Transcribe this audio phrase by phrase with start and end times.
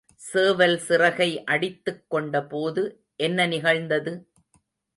[0.21, 2.83] சேவல் சிறகை அடித்துக் கொண்ட போது
[3.19, 4.13] என்ன நிகழ்ந்தது?